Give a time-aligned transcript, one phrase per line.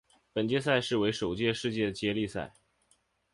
[0.33, 2.51] 本届赛事为首届世界接力赛。